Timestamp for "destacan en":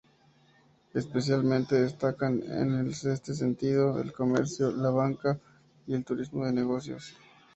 1.79-2.89